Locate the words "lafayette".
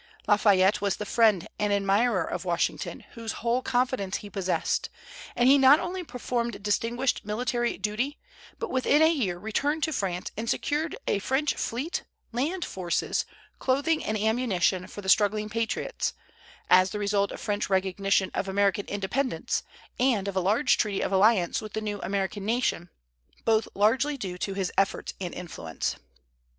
0.27-0.81